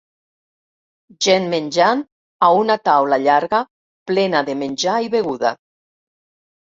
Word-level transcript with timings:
Gent 1.25 1.45
menjant 1.51 2.01
a 2.49 2.51
una 2.61 2.79
taula 2.91 3.21
llarga 3.27 3.61
plena 4.13 4.45
de 4.49 4.57
menjar 4.63 4.99
i 5.11 5.17
beguda. 5.17 5.57